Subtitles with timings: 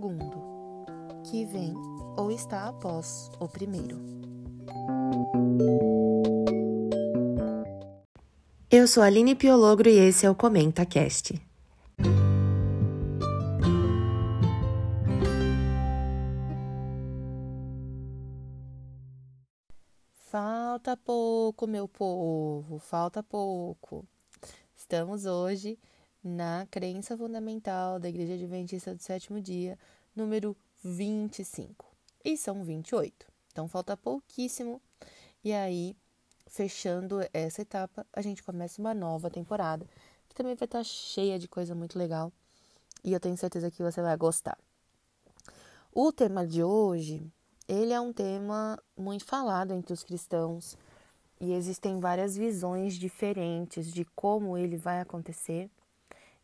[0.00, 0.42] segundo,
[1.24, 1.74] que vem
[2.16, 3.98] ou está após o primeiro.
[8.70, 11.38] Eu sou Aline Piologro e esse é o Comenta Cast.
[20.30, 24.06] Falta pouco, meu povo, falta pouco.
[24.74, 25.78] Estamos hoje
[26.22, 29.78] na crença fundamental da Igreja Adventista do Sétimo Dia,
[30.14, 31.86] número 25.
[32.24, 33.26] E são 28.
[33.50, 34.80] Então falta pouquíssimo.
[35.42, 35.96] E aí,
[36.46, 39.86] fechando essa etapa, a gente começa uma nova temporada,
[40.28, 42.32] que também vai estar cheia de coisa muito legal.
[43.02, 44.58] E eu tenho certeza que você vai gostar.
[45.92, 47.32] O tema de hoje,
[47.66, 50.76] ele é um tema muito falado entre os cristãos
[51.40, 55.70] e existem várias visões diferentes de como ele vai acontecer.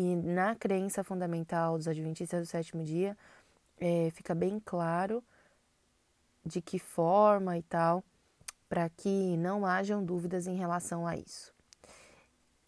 [0.00, 3.18] E na crença fundamental dos Adventistas do sétimo dia,
[3.80, 5.24] é, fica bem claro
[6.46, 8.04] de que forma e tal,
[8.68, 11.52] para que não hajam dúvidas em relação a isso.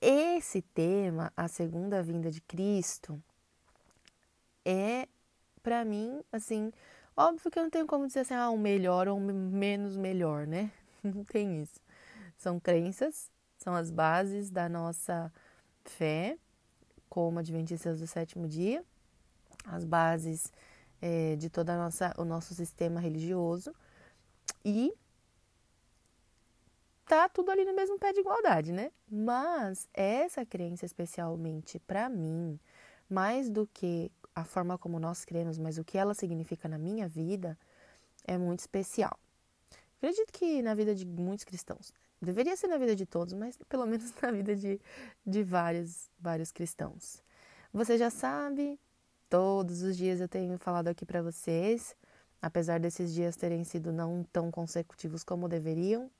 [0.01, 3.23] Esse tema, a segunda vinda de Cristo,
[4.65, 5.07] é
[5.63, 6.73] para mim, assim,
[7.17, 10.49] óbvio que eu não tenho como dizer assim, ah, um melhor ou um menos melhor,
[10.49, 10.73] né?
[11.05, 11.81] Não tem isso.
[12.37, 15.33] São crenças, são as bases da nossa
[15.85, 16.37] fé,
[17.11, 18.83] como adventistas do sétimo dia,
[19.67, 20.51] as bases
[21.03, 21.71] é, de todo
[22.17, 23.75] o nosso sistema religioso
[24.65, 24.95] e
[27.05, 28.93] tá tudo ali no mesmo pé de igualdade, né?
[29.11, 32.59] Mas essa crença, especialmente para mim,
[33.09, 37.09] mais do que a forma como nós cremos, mas o que ela significa na minha
[37.09, 37.59] vida,
[38.25, 39.19] é muito especial.
[39.99, 43.87] Acredito que na vida de muitos cristãos, deveria ser na vida de todos, mas pelo
[43.87, 44.81] menos na vida de,
[45.27, 47.23] de vários, vários cristãos.
[47.73, 48.79] Você já sabe,
[49.31, 51.95] Todos os dias eu tenho falado aqui para vocês,
[52.43, 56.11] apesar desses dias terem sido não tão consecutivos como deveriam.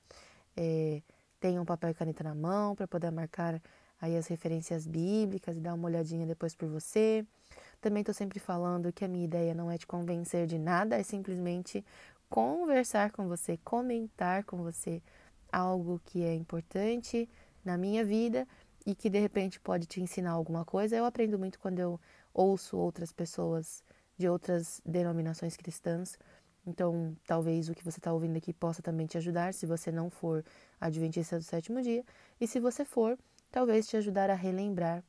[0.55, 1.01] É,
[1.37, 3.61] tenham papel e caneta na mão para poder marcar
[3.99, 7.25] aí as referências bíblicas e dar uma olhadinha depois por você.
[7.81, 11.03] Também estou sempre falando que a minha ideia não é te convencer de nada, é
[11.03, 11.83] simplesmente
[12.29, 15.01] conversar com você, comentar com você
[15.51, 17.29] algo que é importante
[17.63, 18.47] na minha vida
[18.85, 20.95] e que de repente pode te ensinar alguma coisa.
[20.95, 21.99] Eu aprendo muito quando eu
[22.33, 23.83] ouço outras pessoas
[24.17, 26.17] de outras denominações cristãs.
[26.65, 30.09] Então, talvez o que você está ouvindo aqui possa também te ajudar, se você não
[30.09, 30.43] for
[30.79, 32.03] adventista do sétimo dia.
[32.39, 33.17] E se você for,
[33.51, 35.03] talvez te ajudar a relembrar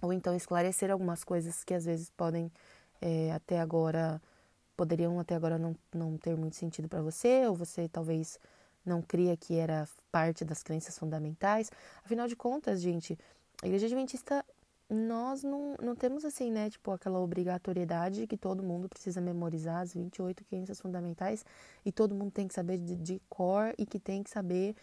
[0.00, 2.50] ou então esclarecer algumas coisas que às vezes podem
[3.00, 4.20] é, até agora,
[4.76, 8.38] poderiam até agora não, não ter muito sentido para você, ou você talvez
[8.84, 11.70] não cria que era parte das crenças fundamentais.
[12.04, 13.18] Afinal de contas, gente,
[13.62, 14.44] a Igreja Adventista
[14.92, 19.94] nós não, não temos assim, né, tipo, aquela obrigatoriedade que todo mundo precisa memorizar as
[19.94, 21.44] 28 crenças fundamentais
[21.84, 24.76] e todo mundo tem que saber de, de cor e que tem que saber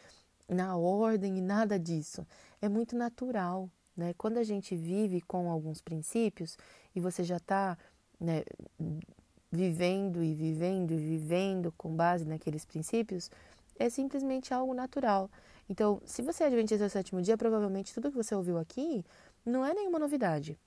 [0.47, 2.25] na ordem e nada disso.
[2.59, 4.15] É muito natural, né?
[4.17, 6.57] Quando a gente vive com alguns princípios
[6.95, 7.77] e você já está
[8.19, 8.43] né,
[9.51, 13.29] vivendo e vivendo e vivendo com base naqueles princípios,
[13.79, 15.31] é simplesmente algo natural.
[15.69, 19.05] Então, se você é adventista do sétimo dia, provavelmente tudo que você ouviu aqui
[19.45, 20.57] não é nenhuma novidade.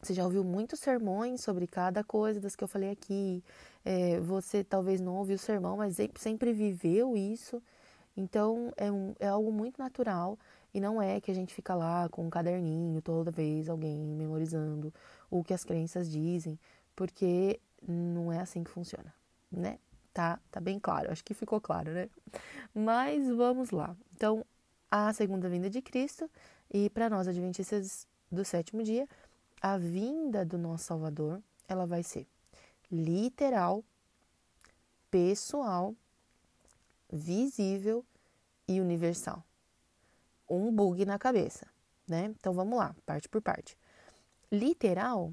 [0.00, 3.42] Você já ouviu muitos sermões sobre cada coisa das que eu falei aqui.
[3.84, 7.62] É, você talvez não ouviu o sermão, mas sempre viveu isso.
[8.16, 10.38] Então é, um, é algo muito natural
[10.72, 14.92] e não é que a gente fica lá com um caderninho toda vez alguém memorizando
[15.30, 16.58] o que as crenças dizem,
[16.94, 19.12] porque não é assim que funciona,
[19.50, 19.78] né?
[20.16, 22.08] Tá, tá bem claro, acho que ficou claro, né?
[22.74, 23.94] Mas vamos lá.
[24.14, 24.46] Então,
[24.90, 26.30] a segunda vinda de Cristo
[26.72, 29.06] e para nós, adventistas do sétimo dia,
[29.60, 32.26] a vinda do nosso Salvador, ela vai ser
[32.90, 33.84] literal,
[35.10, 35.94] pessoal,
[37.12, 38.02] visível
[38.66, 39.44] e universal.
[40.48, 41.66] Um bug na cabeça,
[42.08, 42.34] né?
[42.40, 43.76] Então vamos lá, parte por parte.
[44.50, 45.30] Literal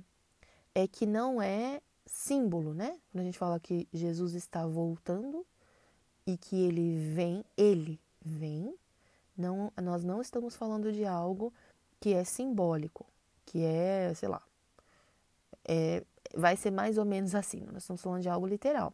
[0.75, 1.79] é que não é
[2.13, 2.95] símbolo, né?
[3.11, 5.43] Quando a gente fala que Jesus está voltando
[6.27, 8.73] e que ele vem, ele vem
[9.35, 11.51] não, nós não estamos falando de algo
[11.99, 13.03] que é simbólico,
[13.47, 14.43] que é, sei lá,
[15.65, 16.03] é,
[16.35, 17.61] vai ser mais ou menos assim.
[17.71, 18.93] Nós estamos falando de algo literal.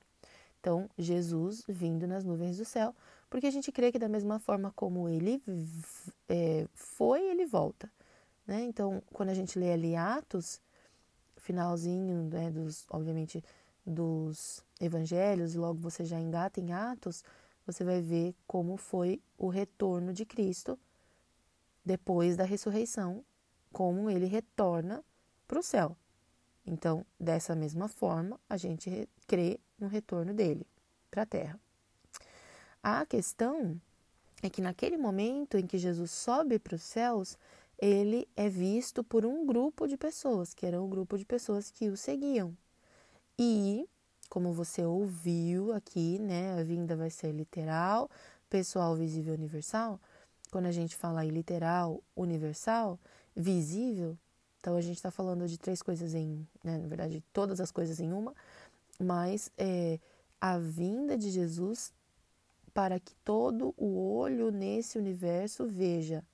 [0.62, 2.96] Então, Jesus vindo nas nuvens do céu,
[3.30, 5.44] porque a gente crê que da mesma forma como ele
[6.30, 7.92] é, foi, ele volta.
[8.48, 8.64] Né?
[8.64, 10.62] Então, quando a gente lê ali Atos,
[11.50, 13.44] finalzinho, né, dos, obviamente,
[13.84, 17.24] dos evangelhos, e logo você já engata em Atos,
[17.66, 20.78] você vai ver como foi o retorno de Cristo
[21.84, 23.26] depois da ressurreição,
[23.74, 25.04] como ele retorna
[25.48, 25.98] para o céu.
[26.64, 30.68] Então, dessa mesma forma, a gente crê no retorno dele
[31.10, 31.60] para a terra.
[32.84, 33.82] A questão
[34.44, 37.40] é que naquele momento em que Jesus sobe para os céus,
[37.82, 41.88] ele é visto por um grupo de pessoas, que era um grupo de pessoas que
[41.90, 42.56] o seguiam.
[43.38, 43.88] E,
[44.30, 48.10] como você ouviu aqui, né, a vinda vai ser literal,
[48.50, 50.00] pessoal, visível, universal.
[50.52, 53.00] Quando a gente fala em literal, universal,
[53.34, 54.18] visível,
[54.60, 58.02] então a gente está falando de três coisas em, né, na verdade, todas as coisas
[58.02, 58.36] em uma,
[59.00, 60.00] mas é,
[60.42, 61.94] a vinda de Jesus
[62.74, 66.26] para que todo o olho nesse universo veja,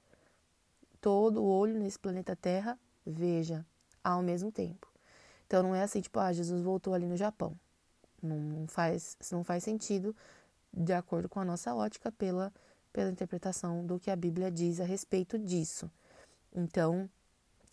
[1.06, 3.64] todo o olho nesse planeta Terra veja
[4.04, 4.92] ao mesmo tempo.
[5.46, 7.56] Então não é assim, tipo, ah, Jesus voltou ali no Japão.
[8.20, 10.16] Não, não faz, não faz sentido
[10.74, 12.52] de acordo com a nossa ótica pela,
[12.92, 15.92] pela interpretação do que a Bíblia diz a respeito disso.
[16.52, 17.08] Então,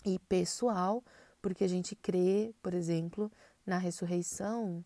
[0.05, 1.03] e pessoal,
[1.41, 3.33] porque a gente crê, por exemplo,
[3.65, 4.85] na ressurreição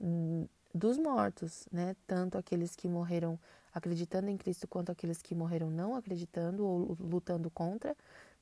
[0.00, 1.96] hum, dos mortos, né?
[2.06, 3.36] Tanto aqueles que morreram
[3.72, 7.96] acreditando em Cristo quanto aqueles que morreram não acreditando ou lutando contra,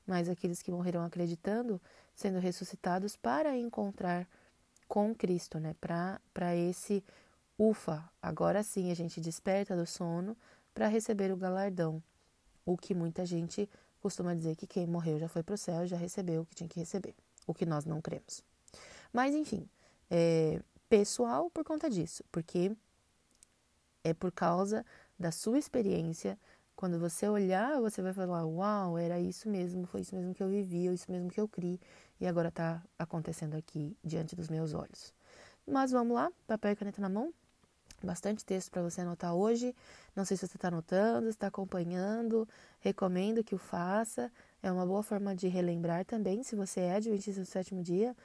[0.05, 1.79] mas aqueles que morreram acreditando
[2.15, 4.27] sendo ressuscitados para encontrar
[4.87, 5.75] com Cristo, né?
[5.79, 7.03] Para esse
[7.57, 10.35] ufa, agora sim a gente desperta do sono
[10.73, 12.01] para receber o galardão,
[12.65, 13.69] o que muita gente
[14.01, 16.69] costuma dizer que quem morreu já foi para o céu, já recebeu o que tinha
[16.69, 17.13] que receber,
[17.45, 18.43] o que nós não cremos.
[19.11, 19.67] Mas, enfim,
[20.09, 22.71] é pessoal por conta disso, porque
[24.03, 24.85] é por causa
[25.19, 26.39] da sua experiência.
[26.75, 30.47] Quando você olhar, você vai falar: Uau, era isso mesmo, foi isso mesmo que eu
[30.47, 31.79] vivi, é isso mesmo que eu criei,
[32.21, 35.13] e agora está acontecendo aqui diante dos meus olhos.
[35.67, 37.33] Mas vamos lá, papel e caneta na mão,
[38.01, 39.75] bastante texto para você anotar hoje.
[40.15, 42.47] Não sei se você está anotando, está acompanhando,
[42.79, 44.31] recomendo que o faça.
[44.63, 48.15] É uma boa forma de relembrar também, se você é adventista do sétimo dia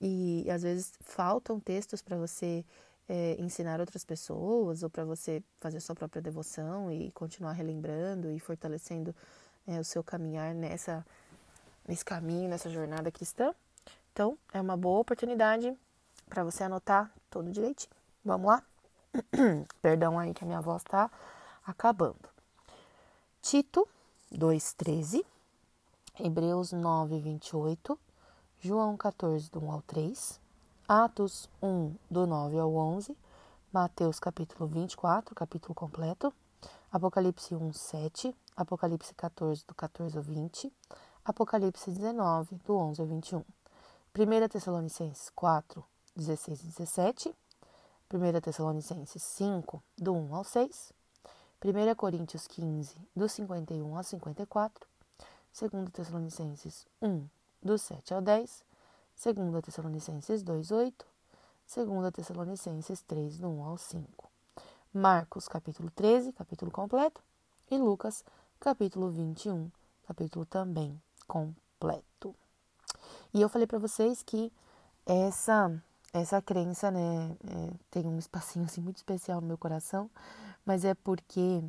[0.00, 2.64] e às vezes faltam textos para você
[3.12, 8.38] é, ensinar outras pessoas ou para você fazer sua própria devoção e continuar relembrando e
[8.38, 9.12] fortalecendo
[9.66, 11.04] é, o seu caminhar nessa
[11.88, 13.52] nesse caminho, nessa jornada cristã.
[14.12, 15.76] Então, é uma boa oportunidade
[16.28, 17.92] para você anotar tudo direitinho.
[18.24, 18.62] Vamos lá?
[19.82, 21.10] Perdão aí que a minha voz está
[21.66, 22.28] acabando.
[23.42, 23.88] Tito
[24.32, 25.24] 2,13,
[26.20, 27.98] Hebreus 9, 28,
[28.60, 30.39] João 14, do 1 ao 3,
[30.92, 33.16] Atos 1, do 9 ao 11,
[33.72, 36.34] Mateus capítulo 24, capítulo completo,
[36.90, 40.72] Apocalipse 1, 7, Apocalipse 14, do 14 ao 20,
[41.24, 45.84] Apocalipse 19, do 11 ao 21, 1 Tessalonicenses 4,
[46.16, 47.36] 16 e 17,
[48.12, 50.92] 1 Tessalonicenses 5, do 1 ao 6,
[51.64, 54.88] 1 Coríntios 15, do 51 ao 54,
[55.56, 57.28] 2 Tessalonicenses 1,
[57.62, 58.64] do 7 ao 10,
[59.22, 61.06] 2 Tessalonicenses 2, 8,
[61.76, 64.30] 2 Tessalonicenses 3, do 1 ao 5.
[64.94, 67.22] Marcos, capítulo 13, capítulo completo,
[67.70, 68.24] e Lucas,
[68.58, 69.70] capítulo 21,
[70.06, 72.34] capítulo também completo.
[73.34, 74.50] E eu falei para vocês que
[75.04, 75.70] essa
[76.14, 80.10] essa crença, né, é, tem um espacinho assim muito especial no meu coração,
[80.64, 81.62] mas é porque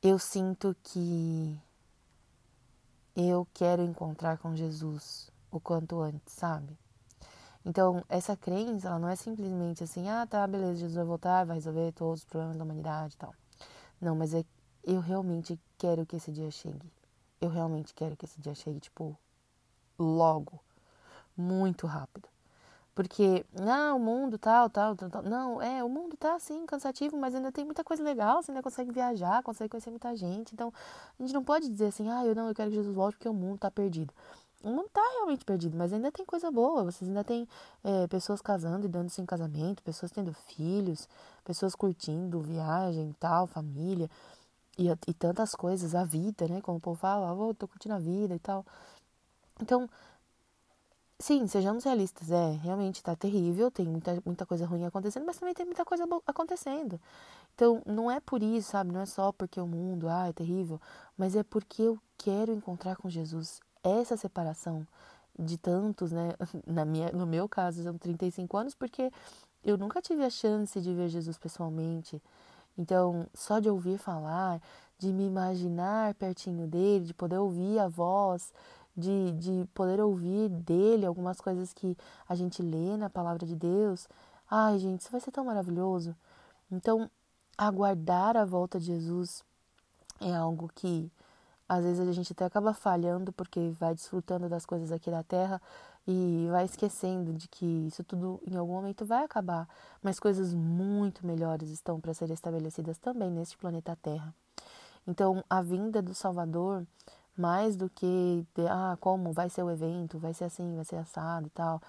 [0.00, 1.60] eu sinto que
[3.16, 6.76] eu quero encontrar com Jesus o quanto antes, sabe?
[7.64, 11.56] Então, essa crença, ela não é simplesmente assim, ah, tá, beleza, Jesus vai voltar, vai
[11.56, 13.32] resolver todos os problemas da humanidade e tal.
[14.00, 14.44] Não, mas é
[14.84, 16.92] eu realmente quero que esse dia chegue.
[17.40, 19.16] Eu realmente quero que esse dia chegue, tipo,
[19.98, 20.58] logo,
[21.36, 22.28] muito rápido.
[22.94, 25.22] Porque, não, o mundo tal, tal, tal, tal.
[25.22, 28.62] Não, é, o mundo tá assim, cansativo, mas ainda tem muita coisa legal, você ainda
[28.62, 30.52] consegue viajar, consegue conhecer muita gente.
[30.52, 30.72] Então,
[31.18, 33.28] a gente não pode dizer assim, ah, eu não, eu quero que Jesus volte porque
[33.28, 34.12] o mundo tá perdido.
[34.62, 36.84] O mundo tá realmente perdido, mas ainda tem coisa boa.
[36.84, 37.48] Vocês ainda tem
[37.82, 41.08] é, pessoas casando e dando-se em casamento, pessoas tendo filhos,
[41.44, 44.08] pessoas curtindo viagem tal, família
[44.78, 46.60] e, e tantas coisas, a vida, né?
[46.60, 48.64] Como o povo fala, oh, tô curtindo a vida e tal.
[49.60, 49.88] Então,
[51.22, 55.54] Sim, sejamos realistas, é, realmente tá terrível, tem muita, muita coisa ruim acontecendo, mas também
[55.54, 57.00] tem muita coisa acontecendo.
[57.54, 58.90] Então, não é por isso, sabe?
[58.90, 60.80] Não é só porque o mundo, ah, é terrível,
[61.16, 63.60] mas é porque eu quero encontrar com Jesus.
[63.82, 64.86] Essa separação
[65.38, 66.30] de tantos, né?
[66.66, 69.10] Na minha, no meu caso, são 35 anos, porque
[69.64, 72.22] eu nunca tive a chance de ver Jesus pessoalmente.
[72.76, 74.60] Então, só de ouvir falar,
[74.98, 78.52] de me imaginar pertinho dele, de poder ouvir a voz,
[78.96, 81.96] de, de poder ouvir dele algumas coisas que
[82.28, 84.08] a gente lê na palavra de Deus.
[84.50, 86.14] Ai, gente, isso vai ser tão maravilhoso.
[86.70, 87.10] Então,
[87.56, 89.44] aguardar a volta de Jesus
[90.20, 91.10] é algo que
[91.72, 95.58] Às vezes a gente até acaba falhando porque vai desfrutando das coisas aqui da terra
[96.06, 99.66] e vai esquecendo de que isso tudo em algum momento vai acabar,
[100.02, 104.34] mas coisas muito melhores estão para serem estabelecidas também neste planeta Terra.
[105.06, 106.86] Então, a vinda do Salvador,
[107.34, 111.46] mais do que ah, como vai ser o evento, vai ser assim, vai ser assado
[111.46, 111.80] e tal,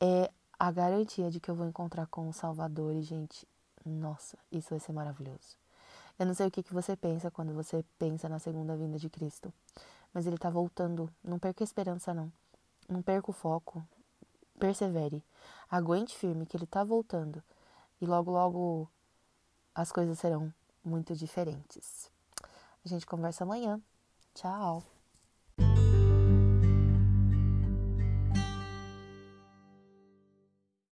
[0.00, 3.46] é a garantia de que eu vou encontrar com o Salvador e gente,
[3.86, 5.67] nossa, isso vai ser maravilhoso.
[6.18, 9.08] Eu não sei o que, que você pensa quando você pensa na segunda vinda de
[9.08, 9.52] Cristo,
[10.12, 11.08] mas ele está voltando.
[11.22, 12.32] Não perca a esperança, não.
[12.88, 13.86] Não perca o foco.
[14.58, 15.22] Persevere.
[15.70, 17.42] Aguente firme que ele está voltando.
[18.00, 18.90] E logo, logo
[19.74, 20.52] as coisas serão
[20.84, 22.10] muito diferentes.
[22.84, 23.80] A gente conversa amanhã.
[24.34, 24.97] Tchau.